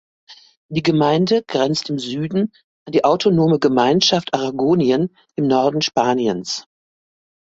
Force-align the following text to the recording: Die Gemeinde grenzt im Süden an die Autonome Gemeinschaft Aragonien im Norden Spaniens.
Die 0.69 0.81
Gemeinde 0.81 1.43
grenzt 1.45 1.91
im 1.91 1.99
Süden 1.99 2.51
an 2.87 2.93
die 2.93 3.03
Autonome 3.03 3.59
Gemeinschaft 3.59 4.33
Aragonien 4.33 5.15
im 5.35 5.45
Norden 5.45 5.81
Spaniens. 5.83 6.65